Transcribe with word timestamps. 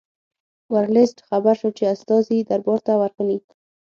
ورلسټ 0.73 1.17
خبر 1.29 1.53
شو 1.61 1.69
چې 1.77 1.83
استازي 1.93 2.39
دربار 2.49 2.79
ته 2.85 2.93
ورغلي. 3.01 3.39